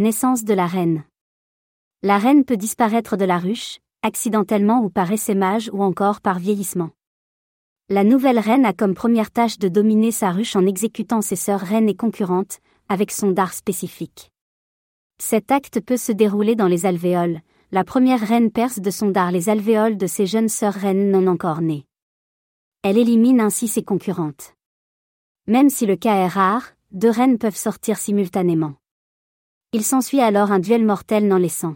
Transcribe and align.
Naissance 0.00 0.42
de 0.42 0.54
la 0.54 0.66
reine. 0.66 1.04
La 2.02 2.18
reine 2.18 2.44
peut 2.44 2.56
disparaître 2.56 3.16
de 3.16 3.24
la 3.24 3.38
ruche, 3.38 3.78
accidentellement 4.02 4.82
ou 4.82 4.90
par 4.90 5.12
essaimage 5.12 5.70
ou 5.72 5.84
encore 5.84 6.20
par 6.20 6.40
vieillissement. 6.40 6.90
La 7.88 8.02
nouvelle 8.02 8.40
reine 8.40 8.66
a 8.66 8.72
comme 8.72 8.94
première 8.94 9.30
tâche 9.30 9.56
de 9.60 9.68
dominer 9.68 10.10
sa 10.10 10.32
ruche 10.32 10.56
en 10.56 10.66
exécutant 10.66 11.22
ses 11.22 11.36
sœurs 11.36 11.60
reines 11.60 11.88
et 11.88 11.94
concurrentes, 11.94 12.58
avec 12.88 13.12
son 13.12 13.30
dard 13.30 13.52
spécifique. 13.52 14.32
Cet 15.22 15.52
acte 15.52 15.80
peut 15.80 15.96
se 15.96 16.10
dérouler 16.10 16.56
dans 16.56 16.66
les 16.66 16.86
alvéoles, 16.86 17.38
la 17.70 17.84
première 17.84 18.26
reine 18.26 18.50
perce 18.50 18.80
de 18.80 18.90
son 18.90 19.10
dard 19.10 19.30
les 19.30 19.48
alvéoles 19.48 19.96
de 19.96 20.08
ses 20.08 20.26
jeunes 20.26 20.48
sœurs 20.48 20.74
reines 20.74 21.12
non 21.12 21.28
encore 21.28 21.60
nées. 21.60 21.84
Elle 22.82 22.98
élimine 22.98 23.40
ainsi 23.40 23.68
ses 23.68 23.84
concurrentes. 23.84 24.54
Même 25.46 25.70
si 25.70 25.86
le 25.86 25.94
cas 25.94 26.16
est 26.16 26.26
rare, 26.26 26.72
deux 26.90 27.10
reines 27.10 27.38
peuvent 27.38 27.54
sortir 27.54 27.96
simultanément. 27.96 28.74
Il 29.76 29.82
s'ensuit 29.82 30.20
alors 30.20 30.52
un 30.52 30.60
duel 30.60 30.84
mortel 30.84 31.26
non 31.26 31.36
laissant. 31.36 31.74